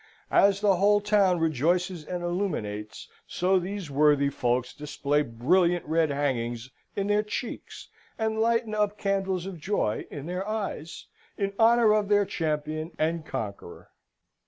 [0.31, 6.71] As the whole town rejoices and illuminates, so these worthy folks display brilliant red hangings
[6.95, 11.05] in their cheeks, and light up candles of joy in their eyes,
[11.37, 13.91] in honour of their champion and conqueror.